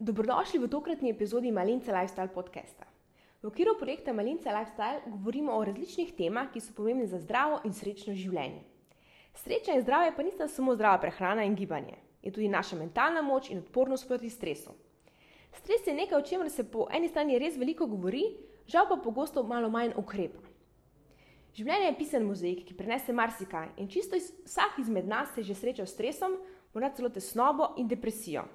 [0.00, 2.88] Dobrodošli v tokratni epizodi Malince Lifestyle podcasta.
[3.42, 7.74] V okviru projekta Malince Lifestyle govorimo o različnih temah, ki so pomembne za zdravo in
[7.76, 8.62] srečno življenje.
[9.36, 13.50] Sreča in zdravje pa nista samo zdrava prehrana in gibanje, je tudi naša mentalna moč
[13.52, 14.72] in odpornost proti stresu.
[15.52, 18.22] Stres je nekaj, o čemer se po eni strani res veliko govori,
[18.64, 20.40] žal pa pogosto malo manj ukrepa.
[21.52, 25.60] Življenje je pisan mozaik, ki prenese marsikaj in čisto iz, vsak izmed nas se že
[25.60, 26.40] srečal s stresom,
[26.72, 28.48] morda celo tesnobo in depresijo.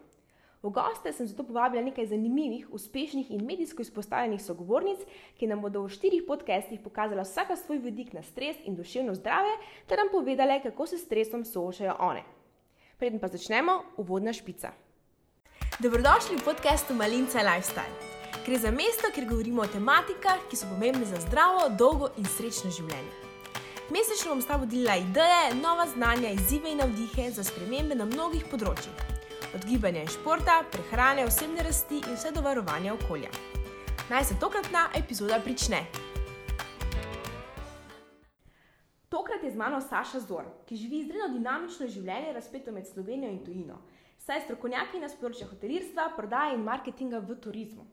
[0.66, 5.04] V goste sem zato povabila nekaj zanimivih, uspešnih in medijsko izpostavljenih sogovornic,
[5.38, 9.52] ki nam bodo v štirih podcestih pokazala vsaka svoj vidik na stres in duševno zdravje,
[9.86, 12.24] ter nam povedale, kako se s stresom soočajo one.
[12.98, 14.74] Preden pa začnemo, uvodna špica.
[15.80, 17.94] Dobrodošli v podkastu Malinca Lifestyle.
[18.46, 22.74] Gre za mesto, kjer govorimo o tematikah, ki so pomembne za zdravo, dolgo in srečno
[22.74, 23.14] življenje.
[23.94, 29.15] Mesečno bom sta vodila ideje, nova znanja, izzive in navdihe za spremembe na mnogih področjih
[29.56, 33.30] od gibanja in športa, prehrane, osebne rasti in vse do varovanja okolja.
[34.10, 35.80] Naj se tokratna epizoda prične.
[39.10, 43.44] Tokrat je z mano Saša Zor, ki živi izredno dinamično življenje, razpeto med Slovenijo in
[43.46, 43.80] tujino.
[44.20, 47.88] Saj je strokovnjaki na področju hotelirstva, prodaje in marketinga v turizmu.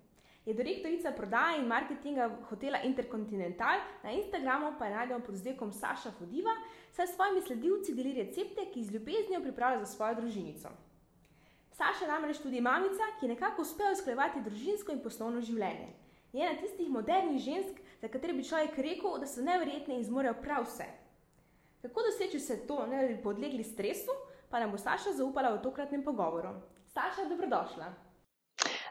[0.45, 6.11] Je direktorica prodaje in marketinga hotela Intercontinental, na Instagramu pa je najdemo pod zdekom Saša
[6.19, 6.57] Fodiva,
[6.91, 10.73] saj s svojimi sledilci deli recepte, ki z ljubeznijo pripravlja za svojo družinico.
[11.73, 15.89] Saša namreč tudi mamica, ki nekako uspe usklajevati družinsko in poslovno življenje.
[16.33, 20.35] Je ena tistih modernih žensk, za katere bi človek rekel, da so nevrjetne in zmorejo
[20.43, 20.87] prav vse.
[21.83, 24.15] Kako doseči vse to, ne da bi podlegli stresu,
[24.51, 26.55] pa nam bo Saša zaupala v tokratnem pogovoru.
[26.93, 27.89] Saša, dobrodošla.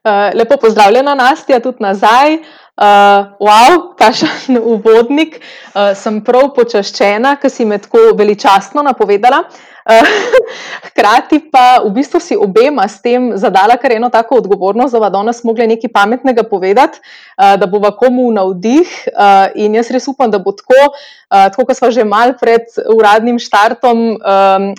[0.02, 2.34] Uh, lepo pozdravljena, Nastja, tudi nazaj.
[2.34, 5.36] Uh, wow, kašen uvodnik.
[5.76, 9.44] Uh, sem prav počaščena, ker si me tako veličastno napovedala.
[9.86, 10.10] Uh,
[10.88, 15.14] Hkrati pa v bistvu si obema s tem zadala kar eno tako odgovornost, da bomo
[15.20, 16.98] danes mogli nekaj pametnega povedati,
[17.38, 18.90] da bo komu navdih.
[19.62, 20.96] In jaz res upam, da bo tako,
[21.30, 24.18] tako kot smo že mal pred uradnim štartom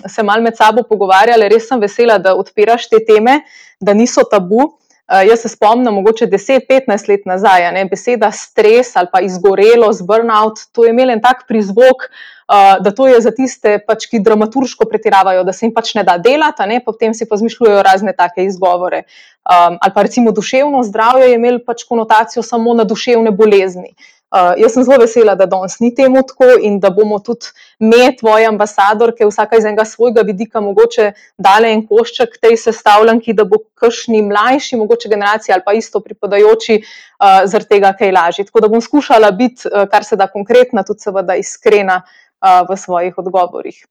[0.07, 3.41] se mal med sabo pogovarjali, res sem vesela, da odpiraš te teme,
[3.79, 4.73] da niso tabu.
[5.03, 10.61] Uh, jaz se spomnim, mogoče 10-15 let nazaj, ne, beseda stres ali pa izgorelost, burnout,
[10.71, 14.87] to je imel en tak prizvok, uh, da to je za tiste, pač, ki dramaturško
[14.87, 18.47] pretiravajo, da se jim pač ne da delati, ne, potem si pa zmišljujejo razne take
[18.47, 19.03] izgovore.
[19.43, 23.91] Um, ali pa recimo duševno zdravje je imel pač konotacijo samo na duševne bolezni.
[24.33, 28.07] Uh, jaz sem zelo vesela, da danes ni temu tako in da bomo tudi mi,
[28.17, 33.61] tvoji ambasadorke, vsaka iz enega svojega vidika, mogoče dale en košček tej sestavljanki, da bo
[33.77, 38.47] kakšni mlajši, mogoče generacija ali pa isto pripadajoči, uh, zaradi tega kaj lažji.
[38.49, 42.77] Tako da bom skušala biti, uh, kar se da konkretna, tudi seveda iskrena uh, v
[42.77, 43.83] svojih odgovorih.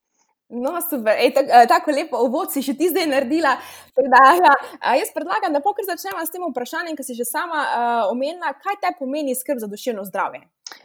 [0.49, 3.55] No, super, Ej, tako, tako lepo uvod si še ti zdaj naredila.
[3.95, 8.11] Da, ja, jaz predlagam, da pokor začnemo s tem vprašanjem, ki si že sama uh,
[8.11, 10.43] omenila, kaj te pomeni skrb za duševno zdravje.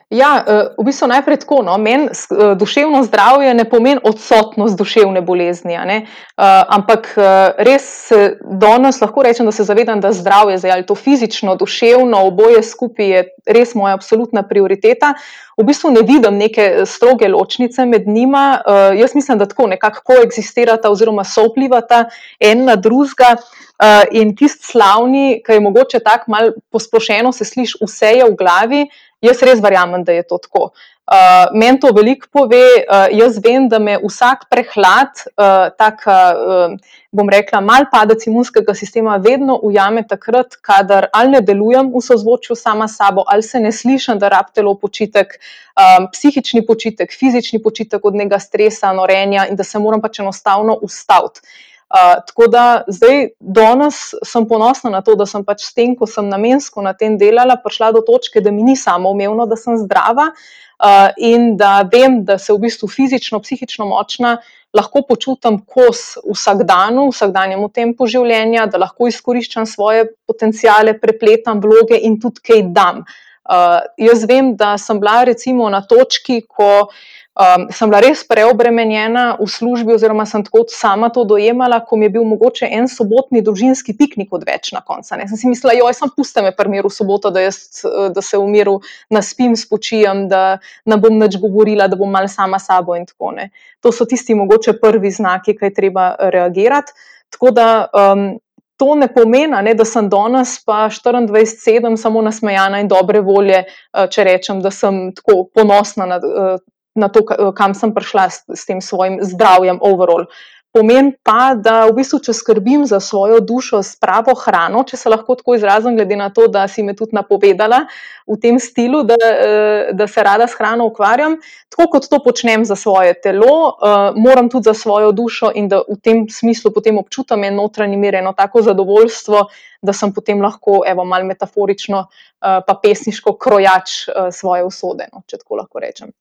[0.08, 1.60] Ja, eh, v bistvu najprej tako.
[1.60, 7.12] No, Meni eh, duševno zdravje ne pomeni odsotnost duševne bolezni, uh, ampak
[7.58, 8.08] res
[8.40, 13.06] danes lahko rečem, da se zavedam, da zdravje, zdaj, ali to fizično, duševno, oboje skupaj
[13.06, 15.12] je res moja absolutna prioriteta.
[15.58, 18.62] V bistvu ne vidim neke stroge ločnice med njima.
[18.64, 22.06] Uh, jaz mislim, da tako nekako koexistirata oziroma so vplivata
[22.40, 23.36] en na drugega.
[23.78, 28.34] Uh, in tisti slavni, ki je mogoče tako malo posplošeno, se sliši vse je v
[28.34, 28.80] glavi.
[29.24, 30.70] Jaz res verjamem, da je to tako.
[31.08, 32.60] Uh, Meni to veliko pove.
[32.84, 36.74] Uh, jaz vem, da me vsak prehlad, uh, tak, uh,
[37.10, 42.54] bom rekla, mal padec imunskega sistema, vedno ujame takrat, kadar ali ne delujem v sozvočju
[42.60, 45.32] sama s sabo, ali se ne slišim, da rab telo počitek,
[45.72, 50.76] um, psihični počitek, fizični počitek od njega stresa, norenja in da se moram pač enostavno
[50.82, 51.42] ustaviti.
[51.88, 56.04] Uh, tako da zdaj, danes sem ponosna na to, da sem pač s tem, ko
[56.04, 59.78] sem namensko na tem delala, prišla do točke, da mi ni samo umevno, da sem
[59.80, 64.36] zdrava uh, in da vem, da se v bistvu fizično, psihično močna
[64.76, 72.20] lahko počutim kos vsakdanu, vsakdanjemu tempu življenja, da lahko izkoriščam svoje potencijale, prepletam vloge in
[72.20, 73.00] tudi kaj dam.
[73.48, 76.90] Uh, jaz vem, da sem bila recimo na točki, ko
[77.38, 82.08] um, sem bila res preobremenjena v službi, oziroma sem tako sama to dojemala, ko mi
[82.08, 85.14] je bil mogoče en sobotni družinski piknik odveč na koncu.
[85.14, 88.78] Sem si mislila, joj, sem puste me primeru soboto, da, jaz, da se v miru
[89.14, 93.50] naspim, spočijem, da ne bom več govorila, da bom mal sama sabo in tako ne.
[93.86, 96.92] To so tisti mogoče prvi znaki, kaj treba reagirati.
[97.30, 98.30] Tako da um,
[98.78, 104.08] to ne pomeni, ne, da sem danes pa 24-7 samo nasmejana in dobre volje, uh,
[104.10, 106.58] če rečem, da sem tako ponosna na uh,
[106.98, 107.24] na to,
[107.56, 110.26] kam sem prišla s, s tem svojim zdravjem, overall.
[110.68, 115.08] Pomeni pa, da v bistvu, če skrbim za svojo dušo s pravo hrano, če se
[115.08, 117.86] lahko tako izrazim, glede na to, da si me tudi napovedala
[118.28, 121.38] v tem stilu, da, eh, da se rada s hrano ukvarjam,
[121.72, 125.80] tako kot to počnem za svoje telo, eh, moram tudi za svojo dušo in da
[125.88, 129.48] v tem smislu potem občutam eno notranje mir, eno tako zadovoljstvo,
[129.82, 135.40] da sem potem lahko, evo, malo metaforično, eh, pa pesniško krojač svoje usode, no, če
[135.40, 136.12] tako lahko rečem.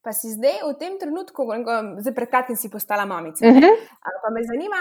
[0.00, 1.44] Pa si zdaj v tem trenutku,
[2.00, 3.44] zdaj pred kratkim si postala mamica.
[3.44, 3.60] Uh mhm.
[3.60, 3.76] -huh.
[4.22, 4.80] Pa me zanima,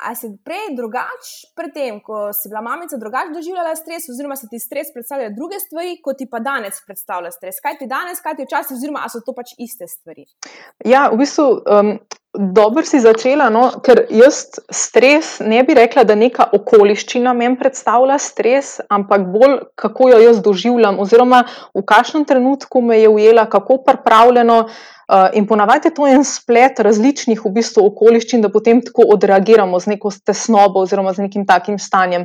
[0.00, 4.58] ali si prej drugače, predtem, ko si bila mamica, drugače doživljala stres, oziroma se ti
[4.58, 7.60] stres predstavlja druge stvari, kot ti pa danes predstavlja stres.
[7.60, 10.24] Kaj ti danes, kaj ti včasih, oziroma so to pač iste stvari?
[10.84, 11.46] Ja, v bistvu.
[11.68, 11.98] Um,
[12.34, 13.68] Dobro si začela, no?
[13.78, 20.08] ker jaz stres ne bi rekla, da neka okoliščina meni predstavlja stres, ampak bolj kako
[20.10, 24.64] jo jaz doživljam, oziroma v kakšnem trenutku me je ujela, kako pripravljeno.
[25.04, 29.78] Uh, in ponavadi je to en splet različnih v bistvu okoliščin, da potem tako odreagiramo
[29.78, 32.24] z neko tesnobo oziroma z nekim takim stanjem.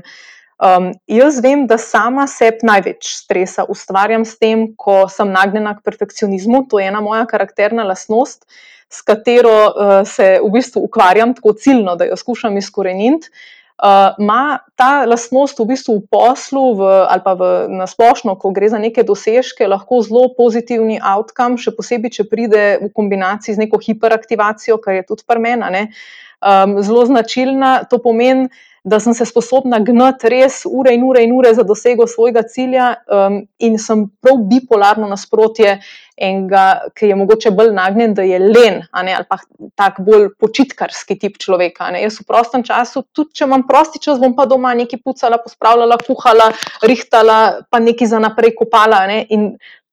[0.64, 5.86] Um, jaz vem, da sama sebi največ stresa ustvarjam s tem, ko sem nagnjena k
[5.86, 8.48] perfekcionizmu, to je ena moja karakterna lasnost
[8.89, 13.30] s katero uh, se v bistvu ukvarjam tako ciljno, da jo skušam izkoreniti.
[13.30, 13.47] Uh,
[14.19, 18.68] Ma ta lastnost v bistvu v poslu v, ali pa v, na splošno, ko gre
[18.68, 23.80] za neke dosežke, lahko zelo pozitivni outcome, še posebej, če pride v kombinaciji z neko
[23.80, 27.88] hiperaktivacijo, kar je tudi prmena, um, zelo značilna.
[27.88, 28.51] To pomeni,
[28.84, 32.94] da sem se sposobna gnati res ure in ure in ure za dosego svojega cilja,
[33.12, 35.80] um, in sem prav bipolarno nasprotje
[36.20, 36.64] enega,
[36.96, 39.38] ki je mogoče bolj nagnjen, da je len ne, ali pa
[39.80, 41.90] tak bolj počitkarski tip človeka.
[41.94, 42.04] Ne.
[42.04, 46.00] Jaz v prostem času, tudi če imam prosti čas, bom pa doma nekaj pucala, pospravljala,
[46.06, 46.52] kuhala,
[46.84, 47.40] rihtala,
[47.72, 49.06] pa nekaj za naprej kopala.
[49.08, 49.24] Ne,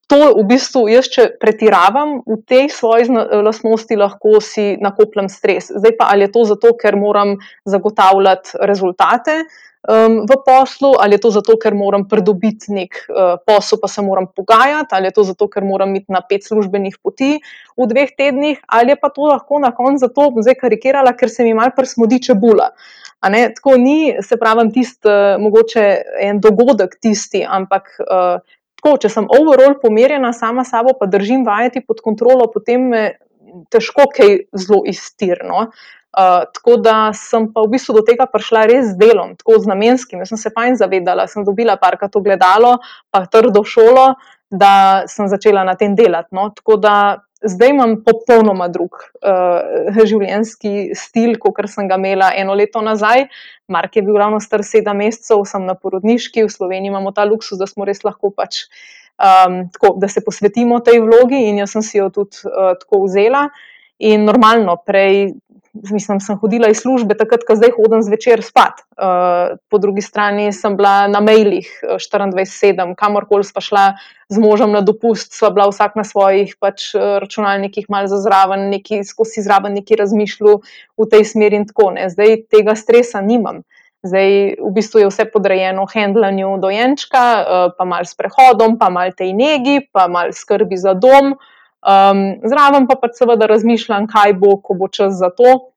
[0.06, 3.10] to v bistvu jaz, če pretiravam v tej svoji
[3.42, 5.72] lastnosti, lahko si nakopljem stres.
[5.74, 7.36] Zdaj pa ali je to zato, ker moram
[7.66, 9.44] zagotavljati rezultate.
[9.86, 14.02] Um, v poslu, ali je to zato, ker moram pridobiti nek uh, posel, pa se
[14.02, 17.36] moram pogajati, ali je to zato, ker moram iti na pet službenih poti
[17.78, 21.30] v dveh tednih, ali je pa to lahko na koncu zato, da zdaj karikirala, ker
[21.30, 22.72] se mi mal prsmodi čebula.
[23.22, 25.86] Tako ni, se pravi, tisti, uh, mogoče
[26.26, 28.42] en dogodek tisti, ampak uh,
[28.86, 33.04] tako, če sem overall pomirjena sama s sabo, pa držim vajeti pod kontrolo, potem me
[33.72, 35.70] težko kaj zelo iztirno.
[36.16, 39.68] Uh, tako da sem pa v bistvu do tega prišla res z delom, tako z
[39.68, 40.22] namenskim.
[40.22, 42.78] Jaz sem se fajn zavedala, sem dobila parka to gledalo,
[43.12, 44.14] pa trdo šolo,
[44.48, 46.32] da sem začela na tem delati.
[46.32, 46.48] No.
[46.56, 46.94] Tako da
[47.44, 53.26] zdaj imam popolnoma drug uh, življenjski stil, kot sem ga imela eno leto nazaj.
[53.68, 57.58] Mark je bil ravno star sedem mesecev, sem na porodniški, v Sloveniji imamo ta luksus,
[57.58, 58.64] da smo res lahko pač.
[59.16, 63.06] Um, tako, da se posvetimo tej vlogi, in jaz sem si jo tudi uh, tako
[63.06, 63.46] vzela.
[64.04, 65.30] In normalno, prej
[65.92, 68.82] mislim, sem hodila iz službe, takrat, ko zdaj hodim zvečer spat.
[68.96, 73.84] Uh, po drugi strani sem bila na mailih 24-7, kamorkoli sva šla
[74.32, 78.68] z možem na dopust, sva bila vsak na svojih pač, uh, računalnikih, malo za zraven,
[78.72, 80.60] neki skozi zraven, neki razmišljali
[80.96, 82.10] v tej smeri in tako ne.
[82.12, 83.64] Zdaj tega stresa nimam.
[84.06, 89.14] Zdaj, v bistvu je vse podrejeno handlanju dojenčka, uh, pa malo s prehodom, pa malo
[89.16, 91.34] tej negi, pa malo skrbi za dom.
[91.86, 95.70] Um, zraven pa pač seveda razmišljam, kaj bo, ko bo čas za to.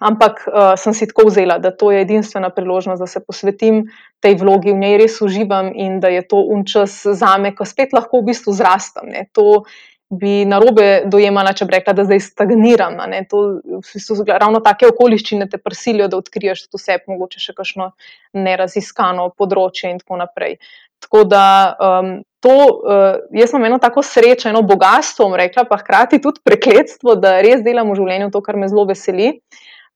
[0.00, 3.82] Ampak uh, sem si tako vzela, da to je edinstvena priložnost, da se posvetim
[4.24, 7.92] tej vlogi, v njej res uživam in da je to unčas za me, ko spet
[7.92, 9.10] lahko v bistvu zrastam.
[9.12, 9.26] Ne.
[9.36, 9.66] To
[10.10, 12.96] bi narobe dojemala, če bi rekla, da zdaj stagniram.
[13.30, 13.42] To
[13.84, 17.92] so ravno take okoliščine, te prisilijo, da odkriješ tudi sebe, mogoče še kakšno
[18.38, 20.58] neraziskano področje in tako naprej.
[21.00, 21.44] Tako da
[21.80, 27.16] um, to, uh, jaz imam eno tako srečo, eno bogatstvo, rekla pa hkrati tudi prekletstvo,
[27.16, 29.34] da res delam v življenju to, kar me zelo veseli.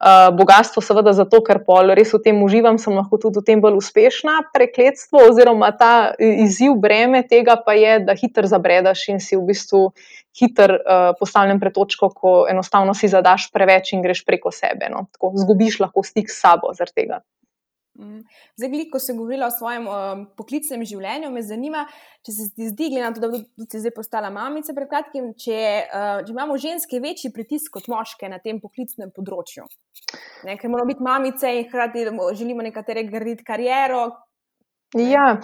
[0.05, 3.61] Uh, bogatstvo, seveda, zato, ker pol res v tem uživam, sem lahko tudi v tem
[3.63, 4.41] bolj uspešna.
[4.53, 9.87] Prekletstvo, oziroma ta izziv, breme tega pa je, da hitro zabredaš in si v bistvu
[10.37, 14.91] hitro uh, postavljen pred točko, ko enostavno si zadaš preveč in greš preko sebe.
[14.93, 15.07] No?
[15.15, 17.23] Tako, zgubiš lahko stik s sabo zaradi tega.
[17.99, 18.25] Mhm.
[18.59, 21.85] Zdaj, glik, ko sem govorila o svojem um, poklicnem življenju, me zanima,
[22.27, 26.19] če se ti zdi, glede na to, da si zdaj postala mamica kratkim, če, uh,
[26.27, 29.69] če imamo ženske večji pritisk kot moške na tem poklicnem področju.
[30.45, 34.09] Ne, ker moramo biti mamice in hkrati želimo nekatere graditi kariero.
[34.99, 35.39] Ja,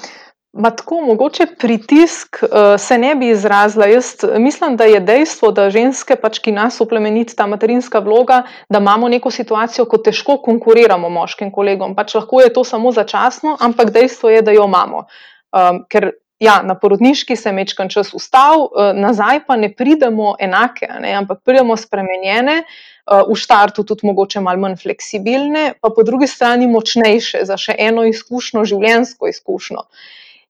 [0.52, 3.86] Ma tako, mogoče pritisk uh, se ne bi izrazila.
[3.86, 8.80] Jaz mislim, da je dejstvo, da ženske, pač, ki nas oplemeniti ta materinska vloga, da
[8.82, 11.94] imamo neko situacijo, ko težko konkuriramo moškim kolegom.
[11.94, 15.06] Pač lahko je to samo začasno, ampak dejstvo je, da jo imamo.
[15.54, 16.10] Um, ker
[16.42, 21.44] ja, na porodniški se mečkan čas ustav, uh, nazaj pa ne pridemo enake, ne, ampak
[21.46, 22.64] pridemo spremenjene.
[23.10, 28.04] v štartu tudi mogoče malo manj fleksibilne, pa po drugi strani močnejše za še eno
[28.06, 29.82] izkušnjo, življenjsko izkušnjo.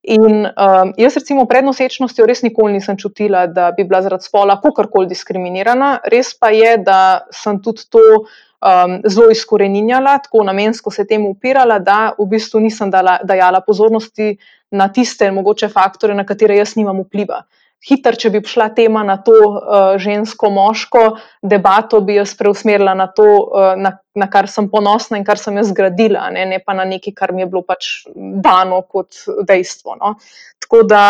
[0.02, 4.56] In um, jaz, recimo, pred nosečnostjo res nikoli nisem čutila, da bi bila zaradi spola
[4.62, 5.98] kakorkoli diskriminirana.
[6.08, 11.78] Res pa je, da sem tudi to um, zelo izkoreninjala, tako namensko se temu upirala,
[11.84, 14.32] da v bistvu nisem dala, dajala pozornosti
[14.72, 17.44] na tiste mogoče faktore, na katere jaz nimam vpliva
[17.86, 21.04] hiter, če bi šla tema na to uh, žensko-moško
[21.52, 25.54] debato, bi jaz preusmerila na to, uh, na, na kar sem ponosna in kar sem
[25.56, 29.94] jaz zgradila, ne, ne pa na nekaj, kar mi je bilo pač dano kot dejstvo.
[30.00, 30.16] No.
[30.60, 31.02] Tako da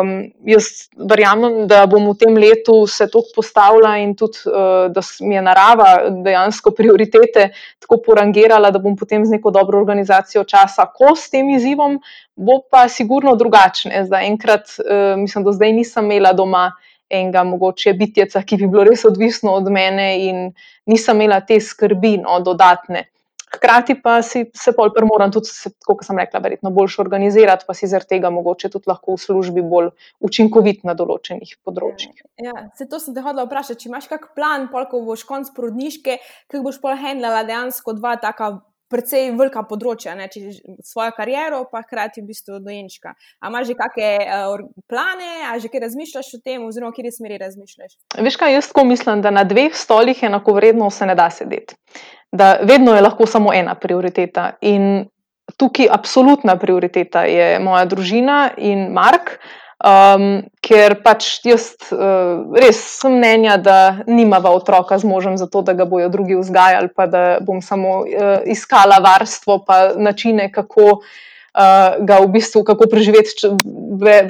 [0.00, 0.12] um,
[0.46, 0.68] jaz
[1.10, 5.42] verjamem, da bom v tem letu se to postavila in tudi, uh, da mi je
[5.42, 5.90] narava
[6.24, 7.50] dejansko prioritete
[7.82, 11.98] tako porangirala, da bom potem z neko dobro organizacijo časa, ko s tem izzivom
[12.34, 14.06] bo pa sigurno drugačne.
[14.06, 16.70] Za enkrat, uh, mislim, da zdaj nisem imela doma
[17.20, 20.46] enega mogoče bitjeca, ki bi bilo res odvisno od mene in
[20.90, 23.08] nisem imela te skrbi, no, dodatne.
[23.54, 25.50] Hkrati pa si se pol premoram tudi,
[25.86, 29.62] kot sem rekla, verjetno boljše organizirati, pa si zaradi tega mogoče tudi lahko v službi
[29.62, 29.92] bolj
[30.26, 32.24] učinkovit na določenih področjih.
[32.42, 35.52] Ja, se to sem te hodila vprašati, če imaš kak plan, pol, ko boš konc
[35.54, 36.18] porodniške,
[36.50, 38.56] kako boš pol handlala dejansko dva taka
[38.92, 40.28] precej velika področja, ne,
[40.84, 43.14] svojo kariero, pa hkrati v bistvu dojenčka.
[43.40, 47.40] A imaš že kakšne uh, plane, a že kaj razmišljaš o tem, oziroma kateri smeri
[47.40, 47.96] razmišljaš?
[48.26, 51.76] Veš kaj, jaz tako mislim, da na dveh stolih enakovredno se ne da sedeti.
[52.34, 54.56] Da vedno je lahko samo ena prioriteta.
[54.66, 55.06] In
[55.60, 59.38] tukaj absolutna prioriteta je moja družina in Mark.
[59.82, 65.74] Um, ker pač jaz uh, res sem mnenja, da nimava otroka z možem, zato da
[65.74, 71.98] ga bojo drugi vzgajali, pa da bom samo uh, iskala varstvo, pa načine, kako uh,
[71.98, 73.50] ga v bistvu, kako preživeti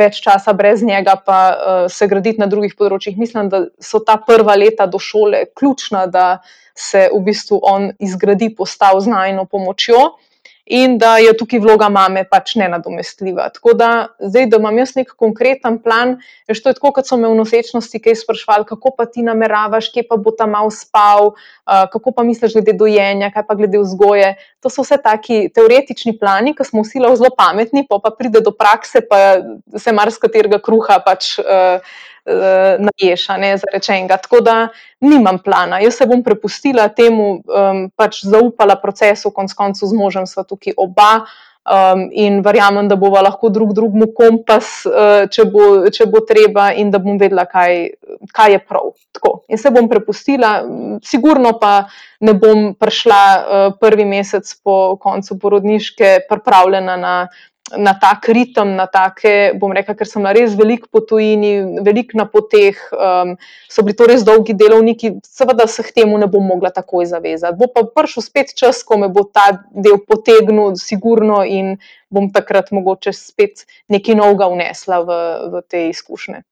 [0.00, 3.20] več časa brez njega, pa uh, se graditi na drugih področjih.
[3.20, 6.40] Mislim, da so ta prva leta do šole ključna, da
[6.74, 10.16] se v bistvu on izgradi, postavi z najno pomočjo
[10.66, 13.50] in da je tukaj vloga mame pač nenadomestljiva.
[13.52, 16.16] Tako da zdaj, da imam jaz nek konkreten plan,
[16.48, 19.90] veš, to je tako, kot so me v nosečnosti kaj sprašvali, kako pa ti nameravaš,
[19.92, 21.34] kje pa bo ta mal spal,
[21.68, 24.34] kako pa misliš glede dojenja, kaj pa glede vzgoje.
[24.64, 28.54] To so vse taki teoretični plani, ki smo vsi zelo pametni, pa pa pride do
[28.56, 29.44] prakse, pa
[29.76, 31.36] se marskaterega kruha pač.
[31.44, 31.84] Uh,
[32.26, 34.16] uh, naješa, ne za rečenega.
[34.16, 34.68] Tako da
[35.00, 35.80] nimam plana.
[35.80, 40.76] Jaz se bom prepustila temu, um, pač zaupala procesu, konc koncev z možem sva tukaj
[40.76, 41.24] oba.
[41.64, 46.66] Um, in verjamem, da bomo lahko drug drugemu kompas, uh, če, bo, če bo treba,
[46.76, 47.78] in da bom vedela, kaj,
[48.36, 48.90] kaj je prav.
[49.16, 49.30] Tako.
[49.48, 50.58] In se bom prepustila,
[51.00, 51.86] sigurno pa
[52.20, 57.14] ne bom prišla uh, prvi mesec po koncu porodniške, pripravljena na
[57.72, 62.12] na tak ritem, na take, bom rekel, ker sem na res velik po tujini, velik
[62.12, 63.34] na poteh, um,
[63.72, 67.56] so bili to res dolgi delovniki, seveda se k temu ne bom mogla takoj zavezati.
[67.56, 71.78] Bo pa prišel spet čas, ko me bo ta del potegnil, sigurno, in
[72.12, 76.44] bom takrat mogoče spet nekaj novega vnesla v, v te izkušnje.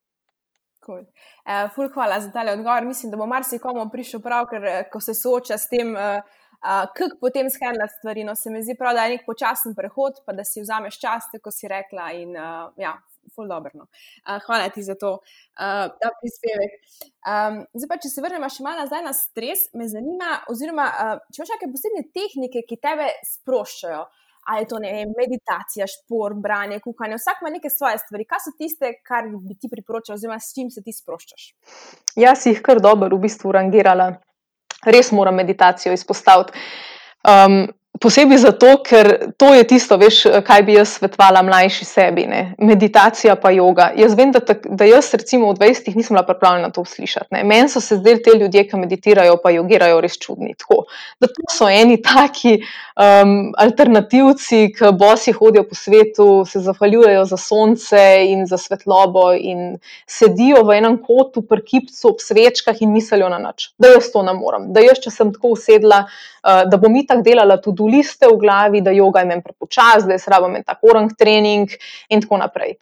[0.83, 1.05] Cool.
[1.43, 2.87] Uh, ful, hvala za ta odgovor.
[2.89, 5.93] Mislim, da bo marsikomu prišel prav, ker eh, ko se sooča s tem.
[5.93, 8.25] Uh, Uh, Kako potem skrbeti stvari?
[8.25, 11.27] No, se mi zdi prav, da je nek počasen prehod, pa da si vzameš čas,
[11.43, 12.13] kot si rekla.
[12.15, 12.95] In, uh, ja,
[13.35, 13.71] ful dobro.
[13.83, 16.79] Uh, hvala ti za to, uh, ta prispevek.
[17.27, 21.15] Um, zdaj pa, če se vrnemo še malo nazaj na stres, me zanima, oziroma uh,
[21.31, 24.05] če imaš kakšne posebne tehnike, ki tebe sproščajo.
[24.51, 28.27] Ali je to vem, meditacija, šport, branje, kuhanje, vsak ima neke svoje stvari.
[28.27, 31.45] Kaj so tiste, kar bi ti priporočal, oziroma s čim se ti sproščaš?
[32.19, 34.17] Jaz jih kar dobro, v bistvu, rangirala
[34.87, 36.59] res moram meditacijo izpostaviti.
[37.23, 37.67] Um,
[38.03, 42.41] Posebej zato, ker to je tisto, veš, kaj bi jaz svetovala mlajši sebi, ne?
[42.59, 43.93] meditacija pa yoga.
[43.95, 47.45] Jaz vem, da, tak, da jaz recimo v 20-ih nisem bila pripravljena to slišati.
[47.47, 50.57] Meni so se zdeli te ljudje, ki meditirajo, pa jogirajo, res čudni.
[50.59, 50.81] Tako,
[51.23, 57.39] da to so eni taki um, alternativci, ki bosi hodijo po svetu, se zahvaljujejo za
[57.39, 59.79] sonce in za svetlobo in
[60.11, 64.27] sedijo v enem kotu, pri kipcu, ob svečkah in mislijo na nič, da jaz to
[64.27, 64.73] ne morem.
[64.75, 66.03] Da jaz, če sem tako usedla,
[66.43, 70.25] uh, da bom itak delala tudi liste v glavi, da joga imam prepočas, da je
[70.25, 71.77] srabo imeti tako orang trening
[72.09, 72.75] in tako naprej.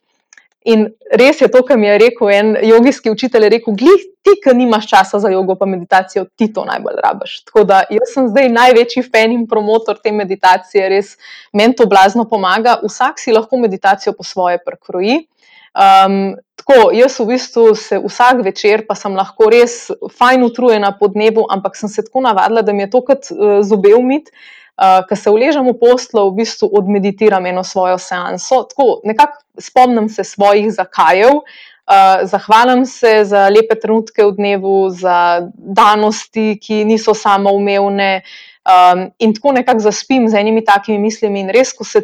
[0.69, 4.53] In res je to, kar mi je rekel en jogijski učitelj, rekel, glej, ti, ki
[4.59, 7.39] nimaš časa za jogo pa meditacijo, ti to najbolj rabiš.
[7.49, 11.15] Tako da jaz sem zdaj največji fan in promotor te meditacije, res
[11.57, 12.77] meni to blazno pomaga.
[12.85, 15.23] Vsak si lahko meditacijo po svoje prekroji.
[15.71, 19.87] Um, tako, jaz v bistvu se vsak večer, pa sem lahko res
[20.19, 23.61] fajn utrujena po dnevu, ampak sem se tako navadila, da mi je to kot uh,
[23.65, 24.35] zobe umiti.
[24.79, 28.63] Uh, ko se uležem v poslu, v bistvu odmeditiram eno svojo seanso.
[28.71, 31.43] Tako, nekako spomnim se svojih zakajev,
[31.91, 38.23] Uh, zahvalim se za lepe trenutke v dnevu, za danosti, ki niso samoumevne.
[38.61, 42.03] Um, in tako nekako zaspim z enimi takimi mislimi, in res, ko, se,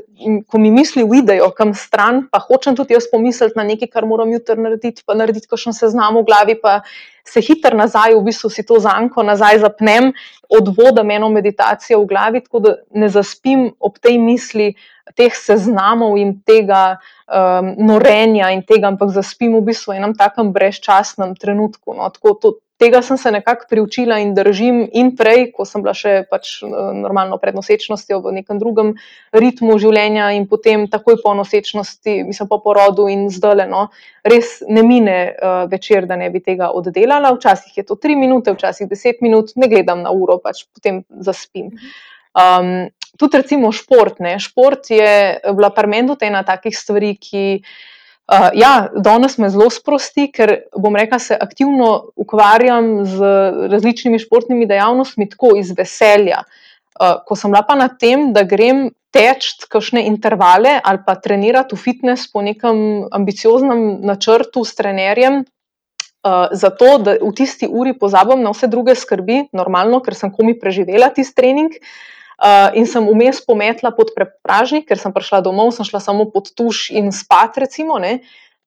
[0.48, 4.32] ko mi misli uidejo kam stran, pa hočem tudi jaz pomisliti na nekaj, kar moram
[4.32, 6.78] jutri narediti, pa narediti, ko še se znam v glavi, pa
[7.28, 10.14] se hitro nazaj, v bistvu si to zanko nazaj zapnem,
[10.48, 14.72] odvodam eno meditacijo v glavi, tako da ne zaspim ob tej misli
[15.12, 16.96] teh seznamov in tega
[17.28, 21.92] um, norenja in tega, ampak zaspim v bistvu v enem takem brezčasnem trenutku.
[21.98, 25.94] No, tako, to, tega sem se nekako priučila in držim, in prej, ko sem bila
[25.96, 28.94] še pač normalno pred nosečnostjo v nekem drugem
[29.32, 33.86] ritmu življenja, in potem takoj po nosečnosti, mislim po porodu in zdaj, no,
[34.26, 37.32] res ne mine uh, večer, da ne bi tega oddelala.
[37.36, 41.72] Včasih je to tri minute, včasih deset minut, ne gledam na uro, pač potem zaspim.
[42.36, 44.20] Um, tudi recimo šport.
[44.20, 44.36] Ne.
[44.42, 47.62] Šport je bila parmendu ena takih stvari, ki.
[48.26, 53.28] Uh, ja, danes me zelo sprosti, ker bom rekla, se aktivno ukvarjam z
[53.70, 56.40] različnimi športnimi dejavnostmi, tako iz veselja.
[56.98, 61.76] Uh, ko sem bila pa na tem, da grem teč kakšne intervale ali pa trenirati
[61.76, 68.42] v fitness po nekem ambicioznem načrtu s trenerjem, uh, zato da v tisti uri pozabim
[68.42, 71.78] na vse druge skrbi, normalno, ker sem komi preživela tisti trening.
[71.78, 71.94] Uh,
[72.36, 76.50] Uh, in sem vmes pometla pod prepražnik, ker sem prišla domov, sem šla samo pod
[76.52, 77.96] tuš in spat, recimo.
[78.02, 78.20] Ne.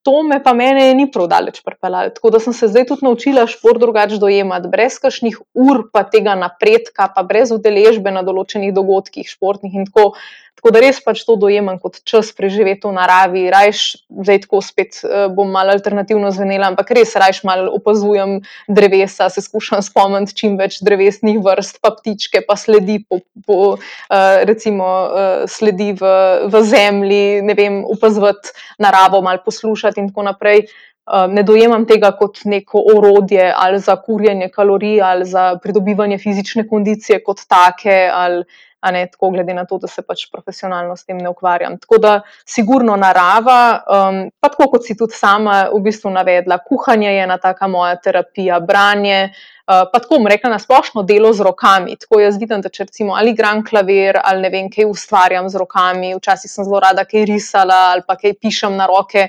[0.07, 2.09] To me pa mene ni prav daleč pripeljalo.
[2.15, 6.33] Tako da sem se zdaj tudi naučila šport drugače dojemati, brez kakšnih ur, pa tega
[6.39, 10.13] napredka, pa brez udeležbe na določenih dogodkih, športnih in tako.
[10.59, 13.45] Tako da res pač to dojemam kot čas preživeti v naravi.
[13.53, 19.29] Rajš, zdaj tako spet uh, bom malo alternativno zvenela, ampak res rajš malo opazujem drevesa,
[19.31, 24.89] se skušam spomniti čim več drevesnih vrst, pa ptičke, pa sledi, po, po, uh, recimo,
[25.07, 26.11] uh, sledi v,
[26.51, 28.51] v zemlji, ne vem, opazovati
[28.83, 30.67] naravo, malo poslušati in tako naprej.
[31.09, 37.23] Ne dojemam tega kot neko orodje ali za kurjenje kalorij ali za pridobivanje fizične kondicije
[37.25, 38.03] kot take.
[38.13, 38.43] Ali,
[38.79, 41.77] a ne tako, glede na to, da se pač profesionalno s tem ne ukvarjam.
[41.81, 42.13] Tako da,
[42.47, 47.37] sigurno narava, um, pa tako kot si tudi sama v bistvu navedla, kuhanje je ena
[47.37, 49.21] taka moja terapija, branje.
[49.69, 51.97] Uh, pa tako, rekla na splošno delo z rokami.
[51.99, 55.59] Tako jaz vidim, da če recimo ali gram klavir ali ne vem, kaj ustvarjam z
[55.61, 59.27] rokami, včasih sem zelo rada kaj risala ali pa kaj pišem na roke.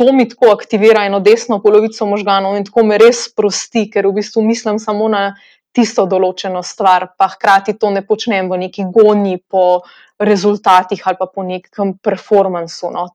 [0.00, 4.14] To mi tako aktivira eno desno polovico možganov in tako me res prosti, ker v
[4.20, 5.34] bistvu mislim samo na
[5.72, 9.82] tisto določeno stvar, pa hkrati to ne počnem v neki gonji po
[10.20, 12.92] rezultatih ali pa po nekem performansu.
[12.92, 13.08] No,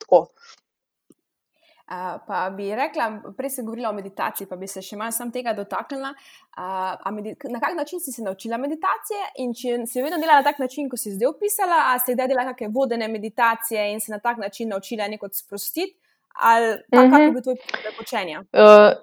[1.88, 3.06] Uh, pa bi rekla,
[3.38, 6.10] prej sem govorila o meditaciji, pa bi se še malo sam tega dotaknila.
[6.60, 10.60] Uh, na kak način si se naučila meditacije in če si vedno delala na tak
[10.60, 14.20] način, kot si zdaj opisala, ali si zdaj delala kakšne vodene meditacije in se na
[14.20, 15.96] tak način naučila nekaj sprostiti,
[16.40, 17.12] ali pa, uh -huh.
[17.12, 17.58] kako je bilo tvoje
[17.98, 18.38] počenje?
[18.38, 18.44] Uh,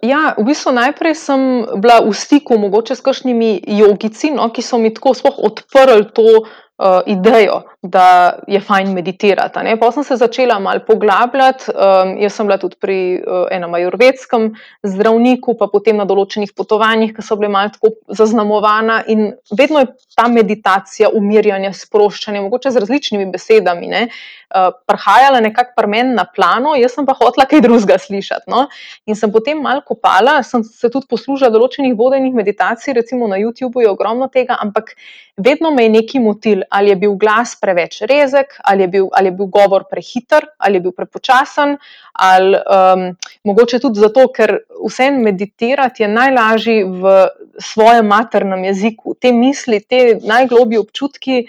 [0.02, 4.78] ja, v bistvu najprej sem bila v stiku mogoče s kakšnimi jogici, no, ki so
[4.78, 9.60] mi tako sploh odprli to uh, idejo, da je fajn meditirati.
[9.80, 11.64] Pa sem se začela malo poglabljati.
[11.68, 14.46] Um, jaz sem bila tudi pri uh, enem ajurvedskem
[14.82, 19.02] zdravniku, pa potem na določenih potovanjih, ki so bile malo tako zaznamovana.
[19.12, 25.76] In vedno je ta meditacija, umirjanje, sproščanje, mogoče z različnimi besedami, ne, uh, prihajala nekako
[25.76, 28.48] pri meni na plano, jaz sem pa hotela kaj drugega slišati.
[28.48, 28.64] No.
[29.04, 33.84] In sem potem malo kopala, sem se tudi poslužila določenih vodenih meditacij, recimo na YouTubu
[33.84, 34.96] je ogromno tega, ampak
[35.36, 39.28] vedno me je neki motil, ali je bil glas preveč rezek, ali je bil, ali
[39.28, 41.76] je bil govor prehiter, ali je bil prepočasen,
[42.12, 43.04] ali um,
[43.44, 47.14] mogoče tudi zato, ker vse meditirati je najlažje v
[47.58, 49.14] svojem maternem jeziku.
[49.14, 51.46] Te misli, te najglobji občutki.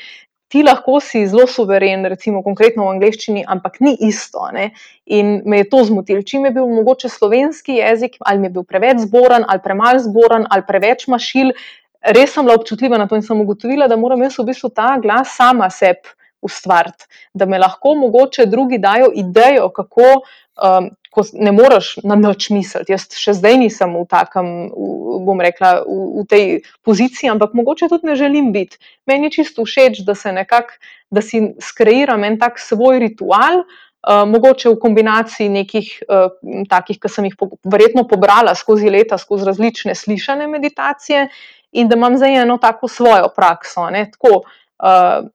[0.48, 4.46] Ti lahko si zelo suveren, recimo konkretno v angleščini, ampak ni isto.
[4.54, 4.70] Ne?
[5.06, 6.22] In me je to zmotilo.
[6.22, 10.46] Čim je bil mogoče slovenski jezik, ali mi je bil preveč zboren, ali premalo zboren,
[10.50, 11.52] ali preveč mašil,
[12.13, 14.96] res sem bila občutljiva na to in sem ugotovila, da moram jaz v bistvu ta
[15.02, 16.13] glas sama sebi
[16.46, 20.22] ustvariti, da me lahko mogoče drugi dajo idejo, kako.
[20.62, 22.91] Um, Ko ne moreš na noč misliti.
[22.91, 24.50] Jaz še zdaj nisem v takem,
[25.24, 26.44] bom rekla, v, v tej
[26.84, 28.76] poziciji, ampak mogoče tudi ne želim biti.
[29.08, 30.76] Meni je čisto všeč, da se nekako,
[31.15, 36.36] da si skreiram en tak svoj ritual, uh, mogoče v kombinaciji nekih uh,
[36.68, 41.30] takih, ki sem jih po, verjetno pobrala skozi leta, skozi različne slišane meditacije,
[41.76, 43.88] in da imam zdaj eno tako svojo prakso.
[43.92, 45.28] Tako, uh,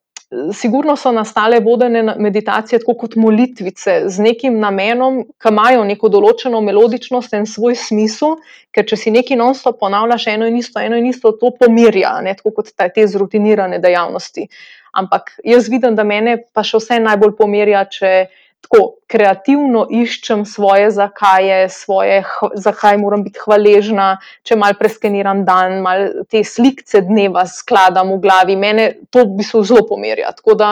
[0.55, 6.61] sigurno so nastale vodene meditacije tako kot molitvice z nekim namenom, ki imajo neko določeno
[6.63, 8.37] melodičnost in svoj smisel,
[8.71, 12.37] ker če si nekaj non-stop ponavljaš eno in isto, eno in isto, to pomirja, ne?
[12.39, 14.47] tako kot te zrutinirane dejavnosti.
[14.93, 18.15] Ampak jaz vidim, da mene pa še vse najbolj pomirja, če
[18.61, 22.21] tako kreativno iščem svoje zakaje, svoje,
[22.55, 24.13] zakaj moram biti hvaležna,
[24.47, 28.57] če mal preskeniram dan, mal te slike dneva skladam v glavi.
[28.57, 30.31] Mene to v bistvu zelo pomerja.
[30.39, 30.71] Tako da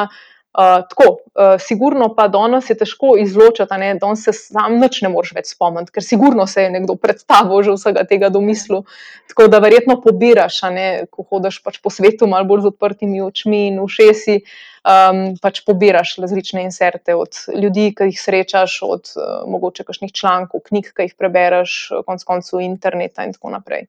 [0.57, 5.11] uh, tako, uh, sigurno pa danes je težko izločiti, da danes se sam nič ne
[5.13, 8.85] moreš več spomniti, ker sigurno se je nekdo predstavil že vsega tega domislu.
[9.29, 13.67] Tako da verjetno pobiraš, ne, ko hodiš pač po svetu, malo bolj z odprtimi očmi
[13.69, 14.41] in ušesi,
[14.89, 20.65] um, pač pobiraš različne inserte od ljudi, ki jih srečaš, od uh, mogoče kakšnih člankov,
[20.71, 23.89] knjig, ki jih prebereš, konc koncev interneta in tako naprej.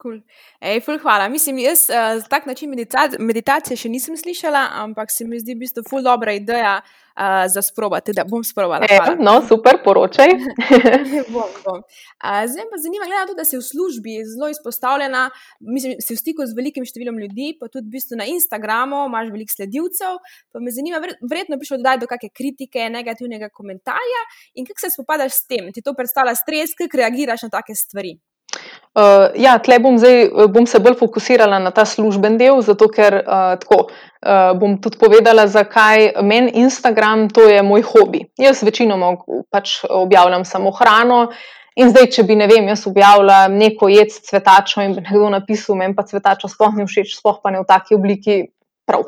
[0.00, 0.22] Cool.
[0.60, 1.28] Ej, ful, hvala.
[1.28, 5.60] Mislim, jaz uh, tak način meditacije, meditacije še nisem slišala, ampak se mi zdi v
[5.60, 8.88] bistvu ful dobra ideja uh, za sprobati, da bom sprobala.
[8.88, 10.32] E, no, super, poročaj.
[11.34, 11.82] bom, bom.
[11.82, 15.26] Uh, zdaj pa zanima, gleda tudi, da si v službi zelo izpostavljena,
[15.68, 19.28] mislim, si v stiku z velikim številom ljudi, pa tudi v bistvu na Instagramu imaš
[19.36, 20.16] veliko sledilcev.
[20.48, 24.24] Pa me zanima, verjetno prišlo do kakšne kritike, negativnega komentarja
[24.56, 25.68] in kako se spopadaš s tem?
[25.76, 28.16] Ti to predstavlja stres, kako reagiraš na take stvari?
[28.90, 33.20] Uh, ja, tle bom, zdaj, bom se bolj fokusirala na ta služben del, zato ker
[33.20, 38.24] uh, tako, uh, bom tudi povedala, zakaj meni Instagram to je moj hobi.
[38.38, 39.14] Jaz večinoma
[39.54, 41.28] pač objavljam samo hrano.
[41.78, 45.30] In zdaj, če bi, ne vem, jaz objavila neko jed s cvetačo in bi nekdo
[45.38, 48.40] napisal, meni pa cvetača sploh ni všeč, sploh pa ne v taki obliki,
[48.90, 49.06] prav.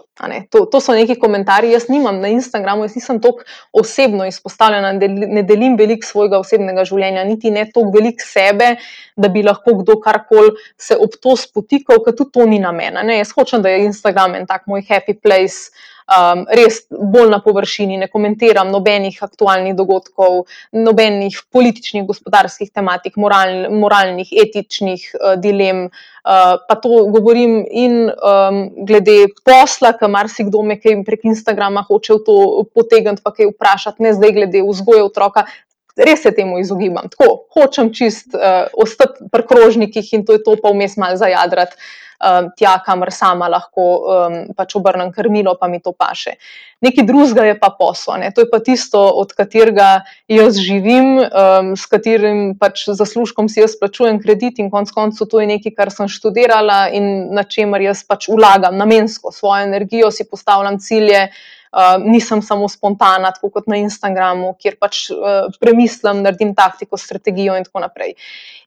[0.50, 1.72] To, to so neki komentarji.
[1.74, 3.42] Jaz nimam na Instagramu, jaz nisem tako
[3.72, 4.92] osebno izpostavljena,
[5.34, 8.76] ne delim veliko svojega osebnega življenja, niti ne toliko sebe,
[9.16, 13.00] da bi lahko kdo karkoli se ob to spotikal, ker tudi to ni namen.
[13.16, 15.74] Jaz hočem, da je Instagram en tak moj happy place
[16.08, 23.70] um, res bolj na površini, ne komentiram nobenih aktualnih dogodkov, nobenih političnih, gospodarskih tematik, moral,
[23.74, 25.88] moralnih, etičnih uh, dilem.
[26.22, 32.24] Uh, pa to govorim in um, glede posla, ki marsikdo me prek Instagrama hoče v
[32.26, 32.36] to
[32.74, 35.46] potegniti, pa kaj vprašati, ne zdaj glede vzgoje otroka.
[35.92, 37.10] Res se temu izogibam.
[37.12, 41.76] Tako, hočem čist uh, ostati pri krožnikih in to je to, pa vmes malo zajadrati
[42.22, 46.36] um, tja, kamor sama lahko um, pač obrnem krmilo, pa mi to paše.
[46.82, 48.30] Nekaj drugega je pa poslo, ne?
[48.34, 53.76] to je pa tisto, od katerega jaz živim, um, s katerim pač zaslužkom si jaz
[53.78, 58.04] plačujem kredit in konec koncev to je nekaj, kar sem študirala in na čemer jaz
[58.06, 61.28] pač vlagam namensko svojo energijo, si postavljam cilje.
[61.72, 67.56] Uh, nisem samo spontana, tako kot na Instagramu, kjer pač uh, premislim, naredim taktiko, strategijo
[67.56, 68.12] in tako naprej.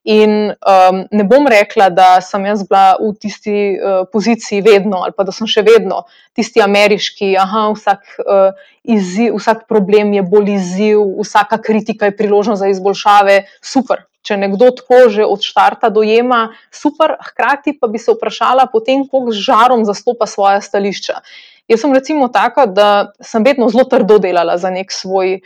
[0.06, 5.14] In um, ne bom rekla, da sem jaz bila v tisti uh, poziciji vedno, ali
[5.14, 6.04] pa da sem še vedno
[6.36, 12.62] tisti ameriški, aha, vsak, uh, izziv, vsak problem je bolj izziv, vsaka kritika je priložnost
[12.62, 13.40] za izboljšave.
[13.62, 14.04] Super.
[14.26, 19.34] Če nekdo tako že od začetka dojema, super, hkrati pa bi se vprašala, potem, koliko
[19.34, 21.22] žarom zastopa svoje stališča.
[21.68, 25.40] Jaz sem recimo taka, da sem vedno zelo trdo delala za nek svoj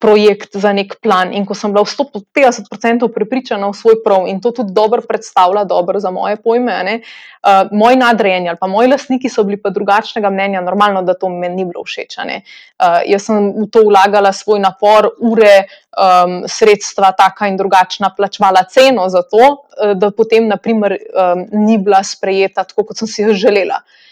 [0.00, 1.28] projekt, za nek plan.
[1.36, 5.66] In ko sem bila v 150% prepričana v svoj prav in to tudi dobro predstavlja,
[5.68, 9.70] dobro za moje pojme, ne, uh, moji nadrejeni ali pa moji lastniki so bili pa
[9.70, 12.16] drugačnega mnenja, normalno, da to meni ni bilo všeč.
[12.16, 18.64] Uh, jaz sem v to vlagala svoj napor, ure, um, sredstva, taka in drugačna, plačvala
[18.72, 23.28] ceno za to, uh, da potem, naprimer, um, ni bila sprejeta tako, kot sem si
[23.28, 23.84] jo želela.
[23.84, 24.09] Uh,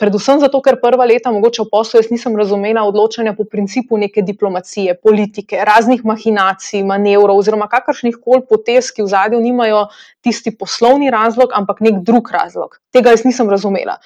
[0.00, 4.22] predvsem zato, ker prva leta, mogoče v poslu, jaz nisem razumela odločanja po principu neke
[4.22, 9.86] diplomacije, politike, raznih mahinacij, manevrov oziroma kakršnih koli potez, ki v zadju nimajo
[10.22, 12.78] tisti poslovni razlog, ampak nek drug razlog.
[12.92, 13.98] Tega jaz nisem razumela.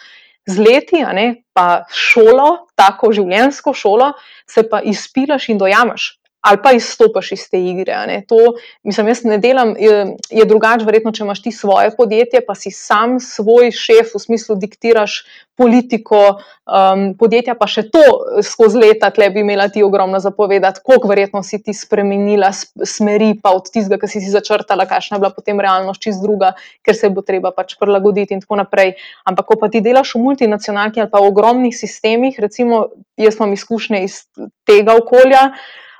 [0.48, 4.14] Z leti, ne, pa šolo, tako življenjsko šolo,
[4.48, 8.22] se pa izpilaš in dojamaš ali pa izstopiš iz te igre.
[8.28, 8.36] To,
[8.82, 12.72] mislim, jaz ne delam, je, je drugače, verjetno, če imaš ti svoje podjetje, pa si
[12.72, 15.20] sam svoj šef, v smislu diktiraš
[15.60, 16.20] politiko
[16.64, 18.00] um, podjetja, pa še to
[18.46, 23.52] skozi leta, tle bi imela ti ogromno zapovedati, koliko verjetno si ti spremenila smeri, pa
[23.56, 26.54] od tistega, ki si si začrtala, kakšna je bila potem realnost čist druga,
[26.86, 28.94] ker se bo treba pač prilagoditi in tako naprej.
[29.28, 32.86] Ampak, ko pa ti delaš v multinacionalki ali pa v ogromnih sistemih, recimo,
[33.20, 34.22] jaz imam izkušnje iz
[34.64, 35.50] tega okolja.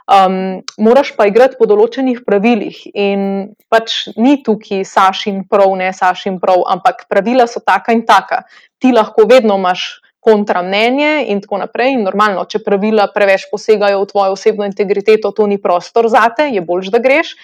[0.08, 3.22] Um, moraš pa igrati po določenih pravilih, in
[3.70, 8.42] pač ni tukaj Sašin prav, ne Sašin prav, ampak pravila so taka in taka.
[8.80, 11.94] Ti lahko vedno imaš kontra mnenje in tako naprej.
[11.96, 16.50] In normalno, če pravila preveč posegajo v tvojo osebno integriteto, to ni prostor za te,
[16.52, 17.36] je bolj, da greš.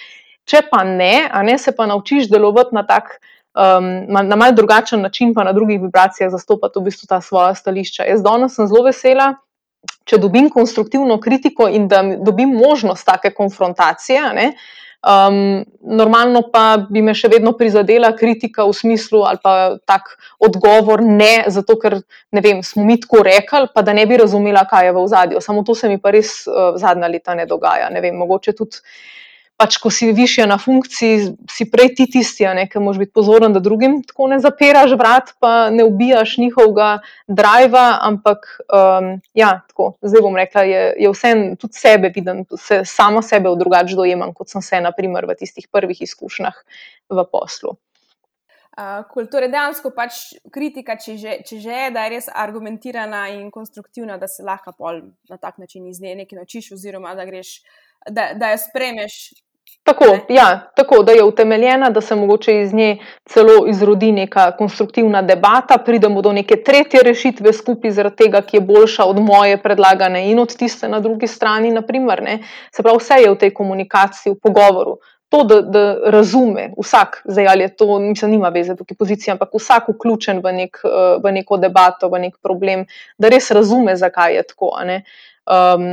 [0.46, 3.18] Če pa ne, a ne se pa naučiš delovati na tak.
[3.56, 8.04] Um, na mal drugačen način, pa na drugih vibracijah, zastopati v bistvu ta svoja stališča.
[8.04, 9.32] Jaz danes sem zelo vesela,
[10.06, 14.50] če dobim konstruktivno kritiko in da dobim možnost take konfrontacije, ne,
[15.06, 19.52] Um, normalno pa bi me še vedno prizadela kritika v smislu ali pa
[19.86, 20.08] tak
[20.42, 22.00] odgovor ne, zato ker
[22.34, 25.42] ne vem, smo mi tako rekli, pa da ne bi razumela, kaj je v zadju.
[25.44, 27.86] Samo to se mi pa res uh, zadnja leta ne dogaja.
[27.94, 28.82] Ne vem, mogoče tudi
[29.56, 33.62] pač, ko si višja na funkciji, si prej ti tisti, ki moraš biti pozoren, da
[33.64, 36.90] drugim tako ne zapiraš vrat, pa ne ubijaš njihovega
[37.28, 37.86] driva.
[38.04, 43.24] Ampak, um, ja, tako, zdaj bom rekla, je, je vse tudi sebe vidim, se, samo
[43.24, 46.62] sebe v drugačiji dojemam, kot sem se, naprimer, v tistih prvih izkušnjah
[47.10, 47.76] v poslu.
[48.76, 49.24] Uh, cool.
[49.32, 54.18] Torej, dejansko pač kritika, če že, če že je, da je res argumentirana in konstruktivna,
[54.20, 54.74] da se lahko
[55.30, 57.62] na tak način iz nje nekaj naučiš, oziroma da, greš,
[58.04, 59.16] da, da jo spremeš
[59.86, 65.22] Tako, ja, tako, da je utemeljena, da se mogoče iz nje celo izrodi neka konstruktivna
[65.22, 70.24] debata, pridemo do neke tretje rešitve skupaj, zaradi tega, ki je boljša od moje predlagane
[70.30, 71.70] in od tiste na drugi strani.
[71.70, 72.24] Naprimer,
[72.74, 74.98] se pravi, vse je v tej komunikaciji, v pogovoru.
[75.28, 79.54] To, da, da razume vsak, zdaj ali je to, mislim, nima veze tukaj pozicija, ampak
[79.54, 80.82] vsak vključen v, nek,
[81.22, 82.86] v neko debato, v nek problem,
[83.18, 84.74] da res razume, zakaj je tako.
[85.46, 85.90] Um,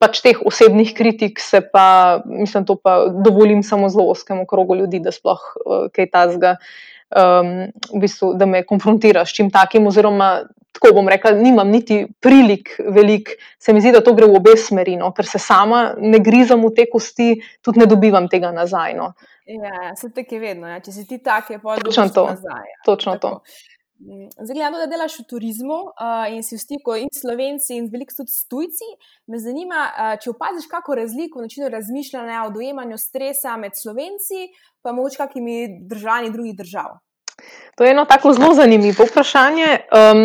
[0.00, 5.00] pač teh osebnih kritik se pa, mislim, to pa dovolim samo zelo oskemu krogu ljudi,
[5.04, 6.56] da sploh uh, kaj tazga,
[7.12, 10.30] um, v bistvu, da me konfrontira s čim takim, oziroma
[10.72, 14.54] tako bom rekla, nimam niti prilik velik, se mi zdi, da to gre v obe
[14.56, 18.94] smeri, no, ker se sama ne grizam v te kosti, tudi ne dobivam tega nazaj.
[18.96, 19.12] No.
[19.50, 20.78] Ja, se tako je vedno, ja.
[20.80, 22.28] če si ti tak, je pa točno to.
[22.30, 22.80] Nazaj, ja.
[22.86, 23.42] Točno tako.
[23.42, 23.68] to.
[24.00, 27.90] Mm, zdaj, gledano, da delaš v turizmu uh, in si v stiku in slovenci, in
[27.92, 28.88] veliko tudi s tujci,
[29.28, 34.48] me zanima, uh, če opaziš kakšno razliko v načinu razmišljanja o dojemanju stresa med slovenci,
[34.80, 35.56] pa mogoče kakimi
[35.90, 36.96] državami drugih držav.
[37.76, 39.68] To je eno tako zelo zanimivo vprašanje.
[39.92, 40.24] Um,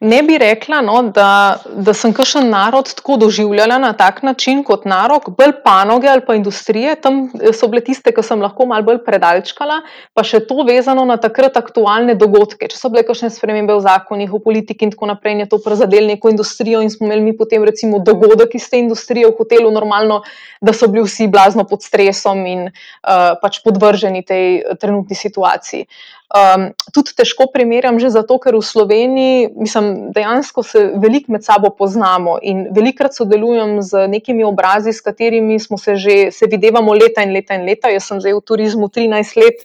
[0.00, 4.84] ne bi rekla, no, da, da sem kakšen narod tako doživljala na tak način kot
[4.88, 6.96] narod, bolj panoge ali pa industrije.
[7.00, 9.80] Tam so bile tiste, ki sem lahko malo bolj predalčkala,
[10.14, 12.68] pa še to vezano na takrat aktualne dogodke.
[12.70, 16.10] Če so bile kakšne spremembe v zakonih, v politiki in tako naprej, je to prizadel
[16.10, 20.22] neko industrijo in smo imeli mi potem recimo dogodek iz te industrije v hotelu, normalno,
[20.60, 25.88] da so bili vsi blazno pod stresom in uh, pač podvrženi tej trenutni situaciji.
[26.34, 29.83] Um, tudi težko primerjam, že zato, ker v Sloveniji, mislim,
[30.14, 35.78] dejansko se veliko med sabo poznamo in velikokrat sodelujem z nekimi obrazi, s katerimi smo
[35.78, 37.92] se že, se videvamo leta in leta in leta.
[37.92, 39.64] Jaz sem zdaj v turizmu 13 let,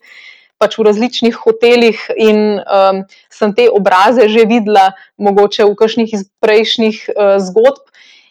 [0.59, 6.27] pač v različnih hotelih in um, sem te obraze že videla, mogoče v kakšnih iz
[6.43, 7.85] prejšnjih uh, zgodb.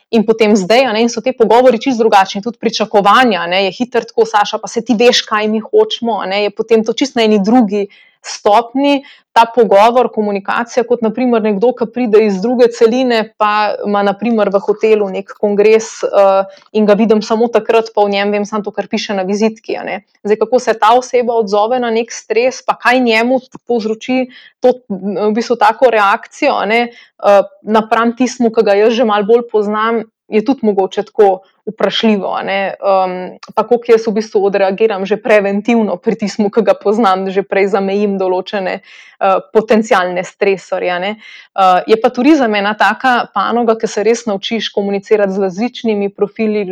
[0.09, 4.01] In potem zdaj, ne, in so ti pogovori čisto drugačni, tudi pričakovanja, ne, je hitro
[4.01, 7.27] tako, Saša, pa se ti veš, kaj mi hočemo, ne, je potem to čisto na
[7.29, 7.91] eni drugi
[8.25, 9.03] stopni
[9.33, 14.61] ta pogovor, komunikacija, kot naprimer nekdo, ki pride iz druge celine, pa ima naprimer v
[14.65, 18.75] hotelu nek kongres uh, in ga vidim samo takrat, pa v njem vem samo to,
[18.75, 19.79] kar piše na vizitki.
[20.27, 24.27] Zdaj, kako se ta oseba odzove na nek stres, pa kaj njemu povzroči
[24.59, 30.03] to, v bistvu, tako reakcijo, uh, napram tistmu, ki ga jaz že malo bolj poznam,
[30.29, 32.29] je tudi mogoče tako vprašljivo.
[32.29, 37.43] Um, pa kako jaz v bistvu odreagiram že preventivno pri tismu, ki ga poznam, že
[37.43, 40.97] prej zamejim določene uh, potencijalne stresorje.
[40.99, 46.65] Uh, je pa turizem ena taka panoga, ki se res naučiš komunicirati z različnimi profili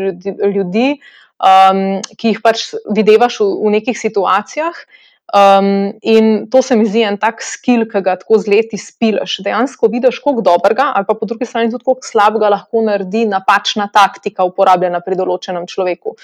[0.55, 1.01] ljudi,
[1.41, 4.87] um, ki jih pač vidiš v, v nekih situacijah.
[5.35, 9.41] Um, in to se mi zdi en tak skill, ki ga tako z leti spilaš.
[9.43, 13.89] Dejansko vidiš, koliko dobrega, ali pa po drugi strani tudi koliko slabega lahko naredi napačna
[13.93, 16.15] taktika, uporabljena pri določenem človeku.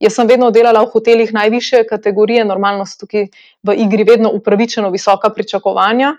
[0.00, 3.28] Jaz sem vedno delala v hotelih najviše kategorije, normalno so tukaj
[3.64, 6.16] v igri vedno upravičeno visoka pričakovanja.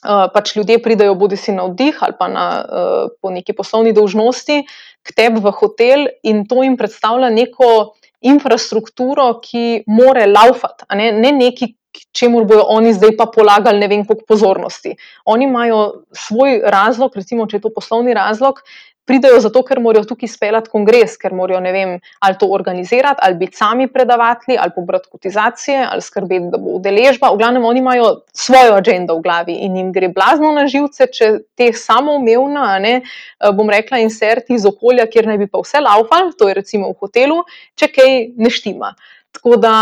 [0.00, 3.92] Uh, pač ljudje pridejo, bodi si na oddih ali pa na, uh, po neki poslovni
[3.92, 4.62] dolžnosti,
[5.04, 11.32] k tebi v hotel in to jim predstavlja neko infrastrukturo, ki more laufati, ne, ne
[11.32, 11.74] neki,
[12.14, 14.94] čemu bodo oni zdaj pa polagali ne vem koliko pozornosti.
[15.24, 18.62] Oni imajo svoj razlog, recimo, če je to poslovni razlog,
[19.10, 23.38] pridejo zato, ker morajo tukaj speljati kongres, ker morajo ne vem, ali to organizirati, ali
[23.40, 27.32] biti sami predavatelji, ali pobrati kotizacije, ali skrbeti, da bo udeležba.
[27.34, 31.32] V glavnem, oni imajo svojo agendo v glavi in jim gre blazno na živce, če
[31.58, 36.30] te samoumevna, ne, eh, bom rekla, inserti iz okolja, kjer naj bi pa vse laufal,
[36.38, 37.42] to je recimo v hotelu,
[37.74, 38.94] če kaj ne štima.
[39.36, 39.74] Tako da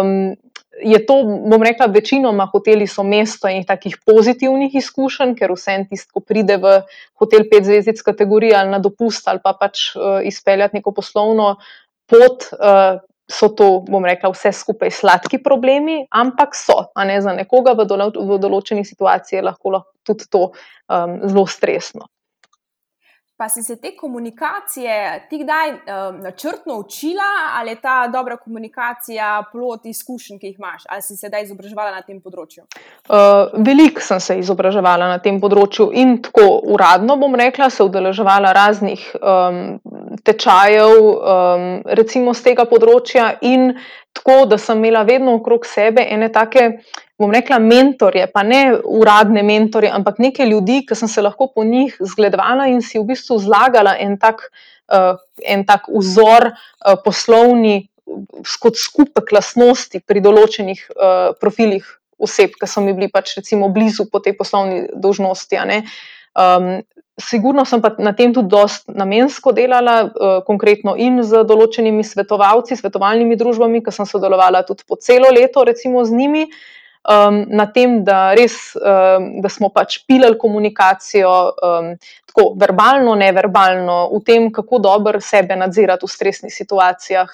[0.00, 0.34] um,
[0.82, 5.88] je to, bom rekla, večinoma hoteli so mesto in takih pozitivnih izkušenj, ker vse en
[5.88, 6.76] tisto, ko pride v
[7.20, 11.56] hotel 5 zvezdic kategorije ali na dopust ali pa pač uh, izpeljati neko poslovno
[12.10, 12.48] pot.
[12.52, 17.72] Uh, So to, bom rekla, vse skupaj sladki problemi, ampak so, a ne za nekoga
[17.72, 22.04] v, dolo, v določenih situacijah lahko, lahko tudi to um, zelo stresno.
[23.36, 29.42] Pa si se te komunikacije ti kdaj um, načrtno učila, ali je ta dobra komunikacija
[29.52, 32.62] plot izkušenj, ki jih imaš, ali si se zdaj izobraževala na tem področju?
[33.08, 38.54] Uh, Veliko sem se izobraževala na tem področju in tako uradno bom rekla, se udeleževala
[38.54, 39.60] raznih um,
[40.22, 41.68] tečajev, um,
[41.98, 43.72] recimo z tega področja, in
[44.14, 46.70] tako, da sem imela vedno okrog sebe ene take
[47.18, 51.64] bom rekla, mentorje, pa ne uradne mentorje, ampak neke ljudi, ki sem se lahko po
[51.64, 54.48] njih zgledovala in si v bistvu zlagala en tak,
[54.90, 55.14] uh,
[55.46, 57.84] en tak vzor uh, poslovni,
[58.60, 61.86] kot skupek lasnosti pri določenih uh, profilih
[62.20, 65.60] oseb, ki so mi bili pač recimo blizu po tej poslovni dožnosti.
[66.34, 66.82] Um,
[67.20, 72.76] sigurno sem pa na tem tudi dost namensko delala, uh, konkretno in z določenimi svetovalci,
[72.76, 78.02] svetovalnimi družbami, ki sem sodelovala tudi po celo leto, recimo z njimi um, na tem,
[78.04, 81.90] da, res, um, da smo pač pilali komunikacijo, um,
[82.30, 87.30] tako verbalno, neverbalno, v tem, kako dobro sebe nadzirati v stresnih situacijah.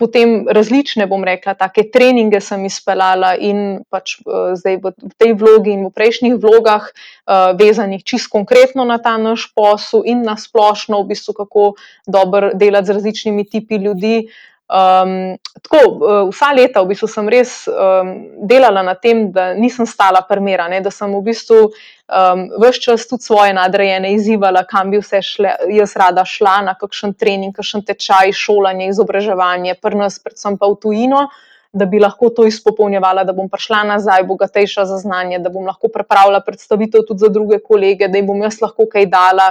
[0.00, 5.74] Potem različne, bom rekla, take treninge sem izpeljala in pač uh, zdaj v, tej vlogi
[5.76, 11.02] in v prejšnjih vlogah, uh, vezanih čisto konkretno na ta naš posel in na splošno,
[11.04, 11.66] v bistvu, kako
[12.08, 14.30] dobro delati z različnimi tipi ljudi.
[14.70, 18.10] Um, tako, uh, vsa leta v bistvu sem res um,
[18.46, 23.26] delala na tem, da nisem stala premjera, da sem v bistvu um, vse čas tudi
[23.26, 28.30] svoje nadrejene izzivala, kam bi vse šle, jaz rada šla, na kakšen trening, kakšen tečaj,
[28.30, 31.26] šolanje, izobraževanje, prnas, predvsem pa v tujino,
[31.74, 35.90] da bi lahko to izpopolnjevala, da bom prišla nazaj, bogatejša za znanje, da bom lahko
[35.90, 39.50] prepravila predstavitev tudi za druge kolege, da jim bom jaz lahko kaj dala.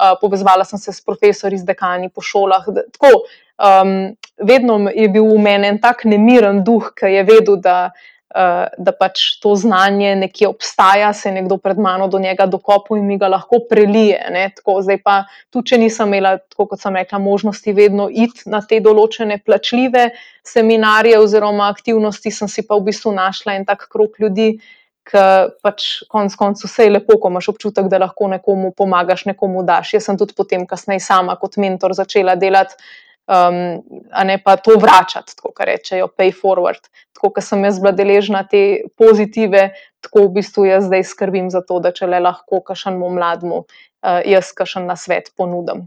[0.00, 2.64] Uh, povezvala sem se s profesori, z dekani po šolah.
[2.72, 3.26] Da, tako,
[3.60, 7.90] um, vedno je bil v meni en tak nemiren duh, ki je vedel, da,
[8.34, 12.98] uh, da pač to znanje nekje obstaja, se je nekdo pred mano do njega dokopal
[12.98, 14.18] in mi ga lahko prelije.
[14.56, 15.20] Tako, zdaj pa,
[15.52, 20.10] tudi če nisem imela, tako kot sem rekla, možnosti vedno iti na te določene plačljive
[20.46, 24.54] seminarje oziroma aktivnosti, sem si pa v bistvu našla en tak krok ljudi.
[25.10, 29.64] Ker pač konec koncev vse je lepo, ko imaš občutek, da lahko nekomu pomagaš, nekomu
[29.66, 29.94] daš.
[29.96, 32.76] Jaz sem tudi potem, kasneje, sama kot mentor začela delati
[33.30, 36.90] um, a ne pa to vračati, tako kot rečejo, pay forward.
[37.14, 39.70] Tako kot sem jaz bila deležna te pozitive,
[40.04, 44.20] tako v bistvu jaz zdaj skrbim za to, da če le lahko kašnemu mladmu uh,
[44.26, 45.86] jaz kašen na svet ponudim.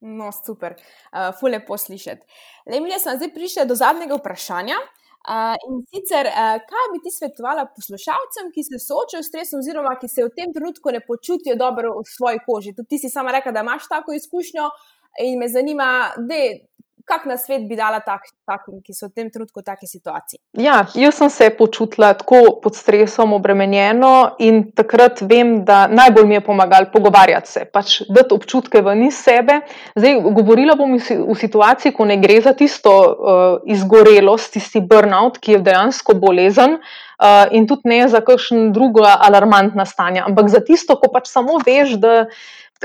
[0.00, 0.76] No, super,
[1.10, 2.22] uh, fule poslišati.
[2.70, 4.78] Le, mi smo zdaj prišli do zadnjega vprašanja.
[5.28, 9.96] Uh, in sicer, uh, kaj bi ti svetovala poslušalcem, ki se soočajo s stresom, oziroma
[10.00, 12.72] ki se v tem trenutku ne počutijo dobro v svoji koži?
[12.76, 14.70] Tudi ti si sama rekla, da imaš tako izkušnjo,
[15.18, 15.88] In me zanima,
[17.08, 20.40] kak na svet bi dala takim, tak, ki so v tem trenutku v taki situaciji.
[20.60, 26.36] Ja, jaz sem se počutila tako pod stresom, obremenjeno in takrat vem, da najbolj mi
[26.36, 29.62] je pomagalo pogovarjati se, pač dati občutke ven iz sebe.
[29.96, 35.56] Zdaj, govorila bom v situaciji, ko ne gre za tisto uh, izgorelost, tisti burnout, ki
[35.56, 36.78] je dejansko bolezen.
[37.18, 41.56] Uh, in tudi ne za kakšen drugo alarmantna stanja, ampak za tisto, ko pač samo
[41.66, 42.28] veš, da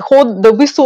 [0.02, 0.86] hod, da v bistvu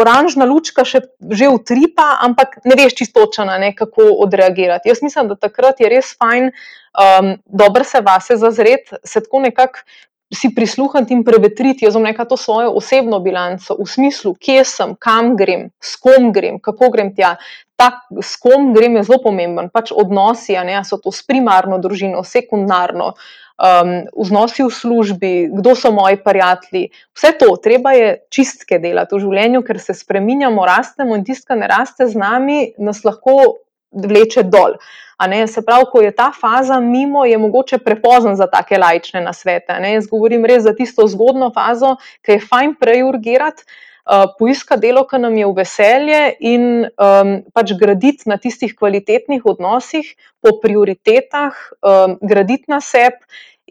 [0.00, 4.90] oranžna lučka še že utripa, ampak ne veš čistočena, ne, kako odreagirati.
[4.90, 9.86] Jaz mislim, da takrat je res fajn, um, dobro se vase zazret, se tako nekako.
[10.30, 15.34] Si prisluhniti in prevetriti, jaz nekaj to svojo osebno bilanco, v smislu, kje sem, kam
[15.36, 17.34] grem, s kom grem, kako grem tja.
[17.74, 17.90] Ta,
[18.22, 19.72] s kom grem je zelo pomemben.
[19.74, 23.14] Pač odnosi, a ne, so to s primarno družino, sekundarno,
[23.60, 26.90] um, vznosi v službi, kdo so moji prijatelji.
[27.16, 31.60] Vse to, treba je čistke delati v življenju, ker se spremenjamo, rastemo in tisto, kar
[31.60, 33.60] ne raste z nami, nas lahko
[33.90, 34.78] vleče dol.
[35.46, 39.76] Se pravi, ko je ta faza mimo, je mogoče prepozno za take lajčne nasvete.
[39.92, 43.68] Jaz govorim res za tisto zgodno fazo, ki je fajn preurgirati.
[44.10, 49.44] Uh, poiskati delo, ki nam je v veselje, in um, pač graditi na tistih kvalitetnih
[49.46, 50.08] odnosih,
[50.40, 53.20] po prioritetah, um, graditi na sebi,